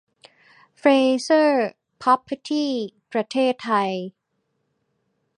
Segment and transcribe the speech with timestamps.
[0.77, 0.89] เฟร
[1.23, 1.69] เซอร์ส
[2.01, 2.73] พร็อพเพอร์ตี้
[3.11, 3.91] ประเทศไทย